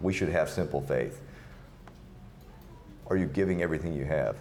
[0.03, 1.23] we should have simple faith.
[3.07, 4.37] Are you giving everything you have?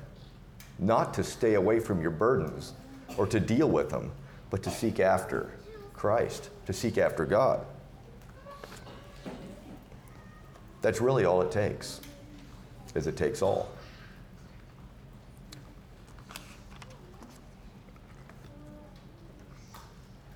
[0.78, 2.74] Not to stay away from your burdens
[3.16, 4.12] or to deal with them,
[4.50, 5.52] but to seek after
[5.94, 7.66] Christ, to seek after God.
[10.82, 12.02] That's really all it takes,
[12.96, 13.70] is it takes all.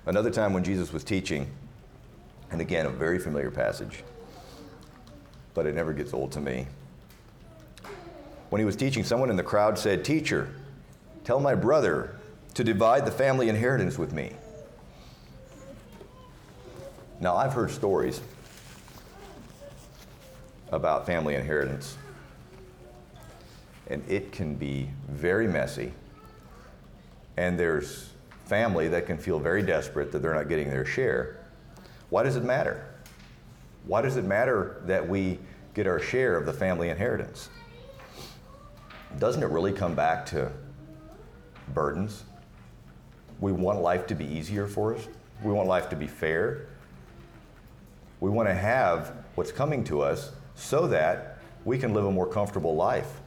[0.06, 1.48] Another time when Jesus was teaching,
[2.52, 4.04] and again, a very familiar passage,
[5.52, 6.68] but it never gets old to me.
[8.50, 10.48] When he was teaching, someone in the crowd said, Teacher,
[11.24, 12.14] tell my brother
[12.54, 14.32] to divide the family inheritance with me.
[17.20, 18.20] Now, I've heard stories
[20.72, 21.96] about family inheritance,
[23.88, 25.92] and it can be very messy,
[27.36, 28.10] and there's
[28.46, 31.44] family that can feel very desperate that they're not getting their share.
[32.10, 32.86] Why does it matter?
[33.86, 35.38] Why does it matter that we
[35.74, 37.48] get our share of the family inheritance?
[39.18, 40.50] Doesn't it really come back to
[41.74, 42.24] burdens?
[43.40, 45.06] We want life to be easier for us.
[45.42, 46.66] We want life to be fair.
[48.20, 52.26] We want to have what's coming to us so that we can live a more
[52.26, 53.20] comfortable life.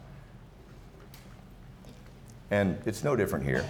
[2.51, 3.65] And it's no different here.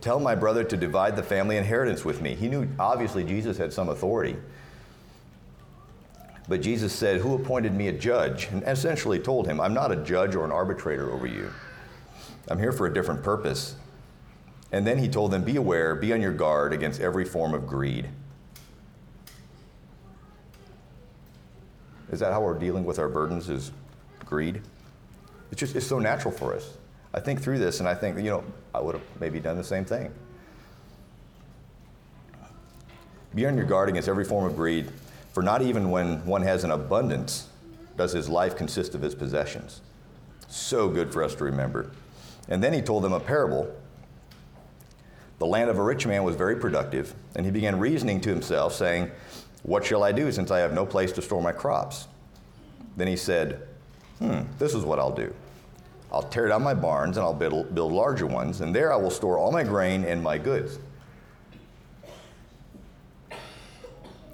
[0.00, 2.34] Tell my brother to divide the family inheritance with me.
[2.34, 4.36] He knew, obviously, Jesus had some authority.
[6.48, 8.48] But Jesus said, Who appointed me a judge?
[8.50, 11.50] And essentially told him, I'm not a judge or an arbitrator over you.
[12.48, 13.76] I'm here for a different purpose.
[14.72, 17.66] And then he told them, Be aware, be on your guard against every form of
[17.66, 18.08] greed.
[22.12, 23.48] Is that how we're dealing with our burdens?
[23.48, 23.72] Is
[24.24, 24.62] greed?
[25.50, 26.76] It's just it's so natural for us.
[27.12, 28.44] I think through this and I think, you know,
[28.74, 30.12] I would have maybe done the same thing.
[33.34, 34.90] Be on your guard against every form of greed,
[35.32, 37.48] for not even when one has an abundance
[37.96, 39.82] does his life consist of his possessions.
[40.48, 41.90] So good for us to remember.
[42.48, 43.72] And then he told them a parable.
[45.38, 48.74] The land of a rich man was very productive, and he began reasoning to himself,
[48.74, 49.10] saying,
[49.62, 52.08] What shall I do since I have no place to store my crops?
[52.96, 53.66] Then he said,
[54.18, 55.34] Hmm, this is what I'll do.
[56.12, 59.10] I'll tear down my barns and I'll build, build larger ones, and there I will
[59.10, 60.78] store all my grain and my goods.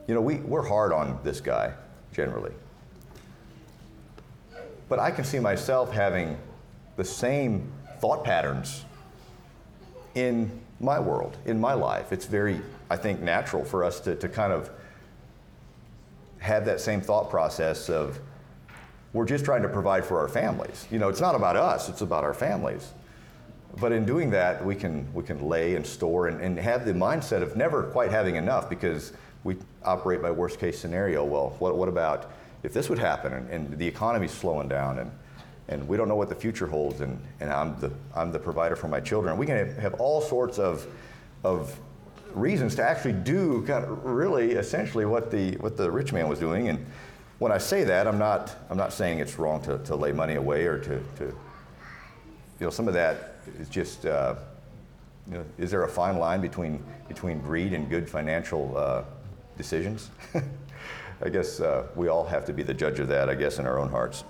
[0.07, 1.73] You know, we, we're hard on this guy,
[2.13, 2.53] generally.
[4.89, 6.39] But I can see myself having
[6.97, 8.85] the same thought patterns
[10.15, 12.13] in my world, in my life.
[12.13, 14.71] It's very, I think, natural for us to, to kind of
[16.47, 18.19] have that same thought process of,
[19.13, 20.87] we're just trying to provide for our families.
[20.91, 22.93] You know, it's not about us, it's about our families.
[23.81, 26.93] But in doing that, we can, we can lay and store and, and have the
[26.93, 29.13] mindset of never quite having enough because
[29.45, 31.25] we operate by worst case scenario.
[31.25, 32.31] Well, what, what about
[32.63, 35.11] if this would happen and, and the economy's slowing down and,
[35.69, 38.77] and we don't know what the future holds and, and I'm, the, I'm the provider
[38.77, 39.37] for my children?
[39.37, 40.87] We can have, all sorts of,
[41.45, 41.77] of
[42.37, 46.39] reasons to actually do kind of really essentially what the, what the rich man was
[46.39, 46.69] doing.
[46.69, 46.87] And,
[47.39, 50.37] when I say that, I'm not, I'm not saying it's wrong to, to lay money
[50.37, 51.35] away or to, to, you
[52.61, 54.37] know, some of that is just, uh,
[55.31, 59.05] you know, is there a fine line between, between greed and good financial uh,
[59.59, 60.11] decisions?
[61.23, 63.67] I guess uh, we all have to be the judge of that, I guess, in
[63.67, 64.25] our own hearts.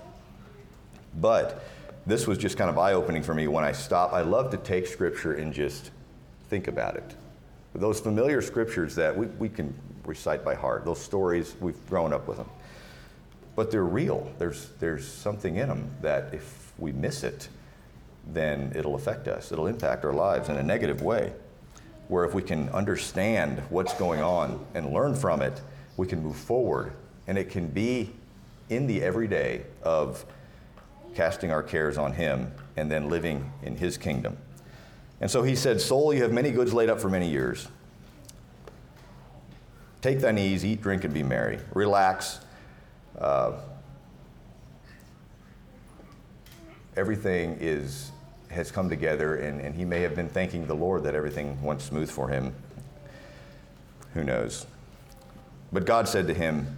[1.19, 1.63] But
[2.05, 4.11] this was just kind of eye opening for me when I stop.
[4.11, 5.91] I love to take scripture and just
[6.49, 7.15] think about it.
[7.73, 9.73] Those familiar scriptures that we, we can
[10.05, 12.49] recite by heart, those stories, we've grown up with them
[13.57, 14.31] but they're real.
[14.37, 17.49] There's, there's something in them that if we miss it,
[18.27, 19.51] then it'll affect us.
[19.51, 21.33] It'll impact our lives in a negative way.
[22.07, 25.59] Where if we can understand what's going on and learn from it,
[25.97, 26.93] we can move forward.
[27.25, 28.11] And it can be
[28.69, 30.23] in the everyday of
[31.15, 34.37] casting our cares on Him and then living in His kingdom.
[35.19, 37.67] And so he said, Soul, you have many goods laid up for many years.
[40.01, 41.59] Take thine ease, eat, drink, and be merry.
[41.73, 42.39] Relax,
[43.17, 43.53] uh,
[46.95, 48.11] everything is,
[48.49, 51.81] has come together, and, and he may have been thanking the Lord that everything went
[51.81, 52.53] smooth for him.
[54.13, 54.67] Who knows?
[55.73, 56.77] But God said to him,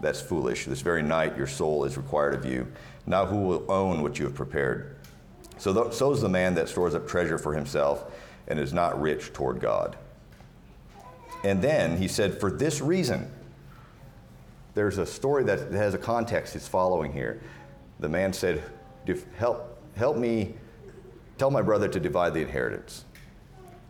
[0.00, 0.64] That's foolish.
[0.64, 2.66] This very night your soul is required of you.
[3.06, 4.97] Now who will own what you have prepared?
[5.58, 8.04] So, th- so is the man that stores up treasure for himself
[8.46, 9.96] and is not rich toward God.
[11.44, 13.30] And then he said, For this reason,
[14.74, 17.40] there's a story that has a context it's following here.
[18.00, 18.62] The man said,
[19.36, 20.54] Help, help me,
[21.36, 23.04] tell my brother to divide the inheritance.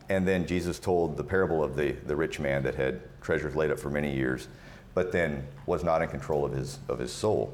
[0.09, 3.69] And then Jesus told the parable of the, the rich man that had treasures laid
[3.69, 4.47] up for many years,
[4.95, 7.53] but then was not in control of his, of his soul.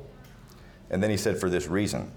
[0.90, 2.12] And then he said, For this reason,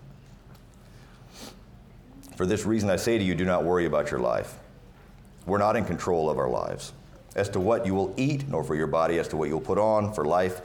[2.38, 4.60] for this reason I say to you, do not worry about your life.
[5.44, 6.92] We're not in control of our lives.
[7.34, 9.76] As to what you will eat, nor for your body, as to what you'll put
[9.76, 10.60] on, for life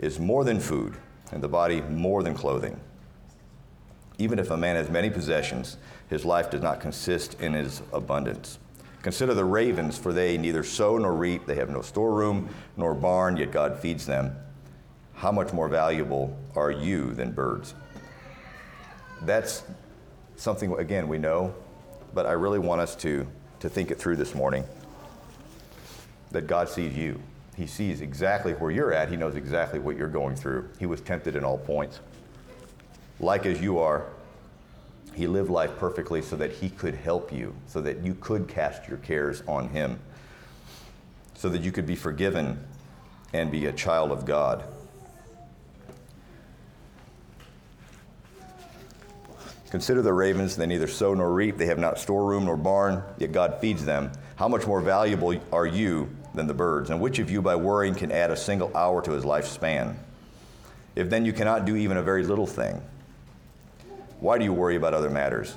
[0.00, 0.96] is more than food,
[1.30, 2.76] and the body more than clothing.
[4.18, 5.76] Even if a man has many possessions,
[6.10, 8.58] his life does not consist in his abundance.
[9.02, 13.36] Consider the ravens, for they neither sow nor reap, they have no storeroom nor barn,
[13.36, 14.34] yet God feeds them.
[15.14, 17.74] How much more valuable are you than birds?
[19.20, 19.62] That's
[20.42, 21.54] something, again, we know,
[22.12, 23.26] but I really want us to,
[23.60, 24.64] to think it through this morning
[26.32, 27.20] that God sees you.
[27.56, 30.68] He sees exactly where you're at, He knows exactly what you're going through.
[30.80, 32.00] He was tempted in all points.
[33.20, 34.06] Like as you are,
[35.14, 38.88] he lived life perfectly so that he could help you, so that you could cast
[38.88, 40.00] your cares on him,
[41.34, 42.58] so that you could be forgiven
[43.32, 44.64] and be a child of God.
[49.72, 53.32] Consider the ravens, they neither sow nor reap, they have not storeroom nor barn, yet
[53.32, 54.12] God feeds them.
[54.36, 56.90] How much more valuable are you than the birds?
[56.90, 59.94] And which of you, by worrying, can add a single hour to his lifespan?
[60.94, 62.82] If then you cannot do even a very little thing,
[64.20, 65.56] why do you worry about other matters?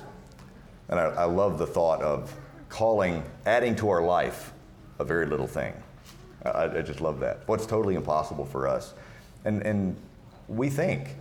[0.88, 2.34] And I, I love the thought of
[2.70, 4.54] calling, adding to our life
[4.98, 5.74] a very little thing.
[6.42, 7.46] I, I just love that.
[7.46, 8.94] What's totally impossible for us.
[9.44, 9.94] And, and
[10.48, 11.16] we think,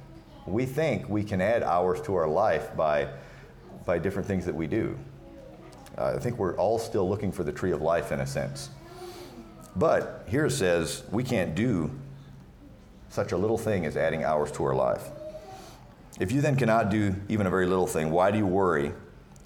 [0.45, 3.07] we think we can add hours to our life by,
[3.85, 4.97] by different things that we do.
[5.97, 8.69] Uh, I think we're all still looking for the tree of life in a sense.
[9.75, 11.91] But here it says we can't do
[13.09, 15.09] such a little thing as adding hours to our life.
[16.19, 18.91] If you then cannot do even a very little thing, why do you worry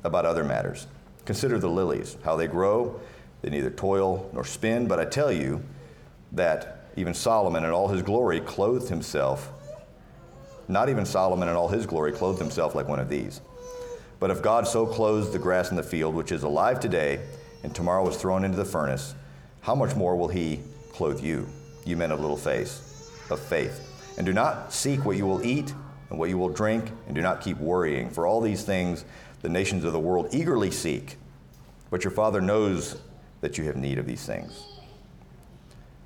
[0.04, 0.88] about other matters?
[1.26, 3.00] Consider the lilies, how they grow.
[3.42, 5.64] They neither toil nor spin, but I tell you
[6.32, 9.52] that even Solomon in all his glory clothed himself.
[10.70, 13.42] Not even Solomon in all his glory clothed himself like one of these.
[14.20, 17.20] But if God so clothes the grass in the field, which is alive today
[17.64, 19.16] and tomorrow is thrown into the furnace,
[19.62, 20.60] how much more will he
[20.94, 21.48] clothe you,
[21.86, 23.82] you men of little faith, of faith?
[24.18, 25.74] And do not seek what you will eat
[26.12, 28.10] and what you will drink, and do not keep worrying.
[28.12, 29.06] For all these things
[29.42, 31.18] the nations of the world eagerly seek,
[31.90, 33.00] but your Father knows
[33.42, 34.66] that you have need of these things.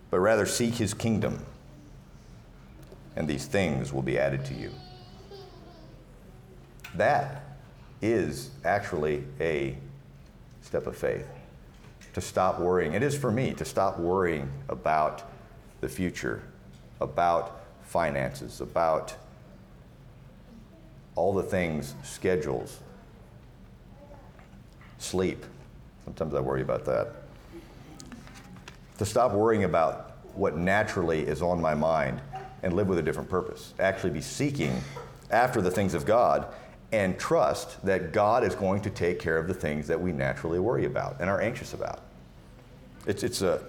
[0.09, 1.43] But rather seek his kingdom,
[3.15, 4.71] and these things will be added to you.
[6.95, 7.43] That
[8.01, 9.77] is actually a
[10.61, 11.27] step of faith.
[12.13, 12.93] To stop worrying.
[12.93, 15.23] It is for me to stop worrying about
[15.81, 16.43] the future,
[17.01, 19.15] about finances, about
[21.15, 22.79] all the things, schedules,
[24.99, 25.43] sleep.
[26.05, 27.13] Sometimes I worry about that.
[28.99, 32.21] To stop worrying about what naturally is on my mind
[32.63, 33.73] and live with a different purpose.
[33.79, 34.81] Actually, be seeking
[35.29, 36.47] after the things of God
[36.91, 40.59] and trust that God is going to take care of the things that we naturally
[40.59, 42.01] worry about and are anxious about.
[43.05, 43.63] It's, it's, a,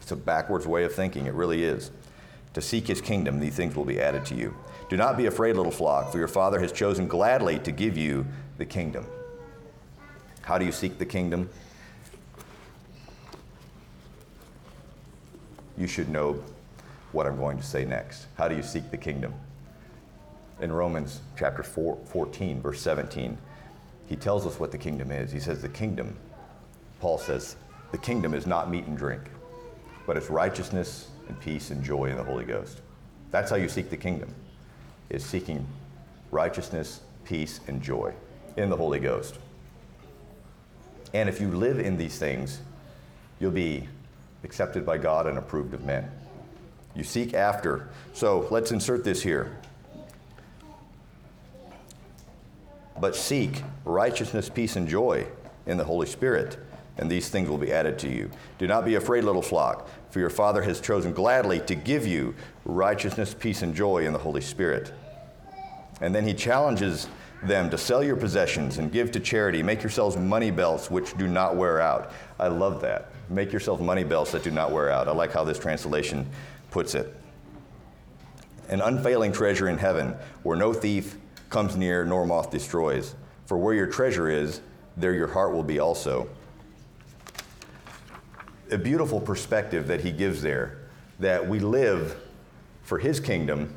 [0.00, 1.90] it's a backwards way of thinking, it really is.
[2.54, 4.56] To seek his kingdom, these things will be added to you.
[4.88, 8.26] Do not be afraid, little flock, for your Father has chosen gladly to give you
[8.58, 9.06] the kingdom.
[10.42, 11.48] How do you seek the kingdom?
[15.76, 16.42] You should know
[17.16, 18.26] what I'm going to say next.
[18.36, 19.32] How do you seek the kingdom?
[20.60, 23.38] In Romans chapter 4, 14, verse 17,
[24.06, 25.32] he tells us what the kingdom is.
[25.32, 26.14] He says, The kingdom,
[27.00, 27.56] Paul says,
[27.90, 29.22] the kingdom is not meat and drink,
[30.06, 32.82] but it's righteousness and peace and joy in the Holy Ghost.
[33.30, 34.34] That's how you seek the kingdom
[35.08, 35.66] is seeking
[36.30, 38.12] righteousness, peace, and joy
[38.58, 39.38] in the Holy Ghost.
[41.14, 42.60] And if you live in these things,
[43.40, 43.88] you'll be
[44.44, 46.10] accepted by God and approved of men.
[46.96, 47.90] You seek after.
[48.14, 49.54] So let's insert this here.
[52.98, 55.26] But seek righteousness, peace, and joy
[55.66, 56.56] in the Holy Spirit,
[56.96, 58.30] and these things will be added to you.
[58.58, 62.34] Do not be afraid, little flock, for your Father has chosen gladly to give you
[62.64, 64.94] righteousness, peace, and joy in the Holy Spirit.
[66.00, 67.08] And then he challenges
[67.42, 69.62] them to sell your possessions and give to charity.
[69.62, 72.12] Make yourselves money belts which do not wear out.
[72.38, 73.10] I love that.
[73.28, 75.08] Make yourselves money belts that do not wear out.
[75.08, 76.26] I like how this translation
[76.76, 77.16] puts it.
[78.68, 81.16] An unfailing treasure in heaven where no thief
[81.48, 83.14] comes near nor moth destroys.
[83.46, 84.60] For where your treasure is,
[84.94, 86.28] there your heart will be also.
[88.70, 90.76] A beautiful perspective that he gives there
[91.18, 92.20] that we live
[92.82, 93.74] for his kingdom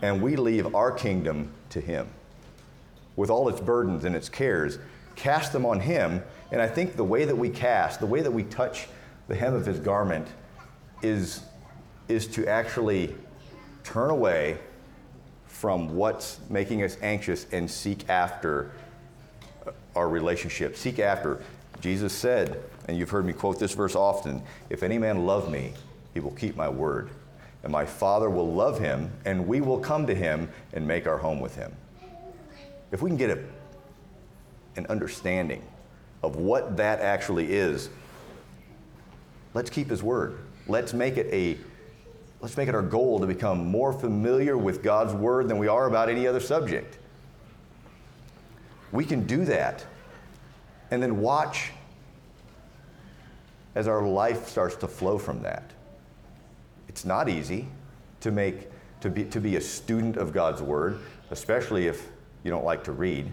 [0.00, 2.06] and we leave our kingdom to him
[3.16, 4.78] with all its burdens and its cares,
[5.16, 6.22] cast them on Him.
[6.52, 8.86] And I think the way that we cast, the way that we touch
[9.26, 10.28] the hem of His garment,
[11.02, 11.42] is,
[12.08, 13.14] is to actually
[13.84, 14.58] turn away
[15.46, 18.70] from what's making us anxious and seek after
[19.96, 20.76] our relationship.
[20.76, 21.42] Seek after.
[21.80, 25.72] Jesus said, and you've heard me quote this verse often if any man love me,
[26.14, 27.10] he will keep my word.
[27.62, 31.18] And my Father will love him, and we will come to him and make our
[31.18, 31.72] home with him
[32.90, 33.38] if we can get a,
[34.76, 35.62] an understanding
[36.22, 37.90] of what that actually is,
[39.54, 40.38] let's keep his word.
[40.66, 41.58] Let's make it a
[42.40, 45.86] let's make it our goal to become more familiar with God's word than we are
[45.86, 46.98] about any other subject.
[48.92, 49.84] We can do that
[50.90, 51.72] and then watch
[53.74, 55.70] as our life starts to flow from that.
[56.88, 57.68] It's not easy
[58.20, 58.68] to make
[59.00, 60.98] to be to be a student of God's word,
[61.30, 62.08] especially if
[62.42, 63.30] you don't like to read.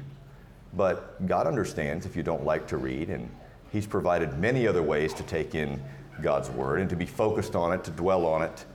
[0.73, 3.29] But God understands if you don't like to read, and
[3.71, 5.81] He's provided many other ways to take in
[6.21, 8.65] God's Word and to be focused on it, to dwell on it.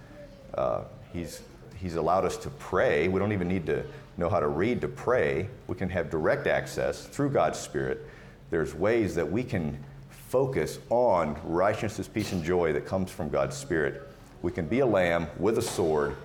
[0.55, 0.82] Uh,
[1.12, 1.42] he's,
[1.76, 3.09] he's allowed us to pray.
[3.09, 3.84] We don't even need to
[4.16, 5.48] know how to read to pray.
[5.66, 8.07] We can have direct access through God's Spirit.
[8.51, 9.82] There's ways that we can
[10.28, 14.09] focus on righteousness, peace, and joy that comes from God's Spirit.
[14.42, 16.16] We can be a lamb with a sword,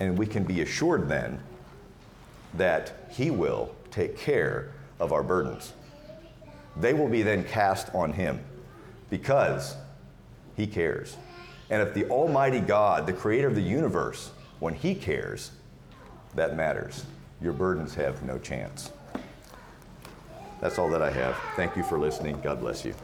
[0.00, 1.40] and we can be assured then
[2.54, 5.72] that He will take care of our burdens.
[6.76, 8.40] They will be then cast on Him
[9.10, 9.76] because
[10.56, 11.16] He cares.
[11.72, 15.52] And if the Almighty God, the creator of the universe, when He cares,
[16.34, 17.06] that matters.
[17.40, 18.92] Your burdens have no chance.
[20.60, 21.34] That's all that I have.
[21.56, 22.38] Thank you for listening.
[22.42, 22.94] God bless you.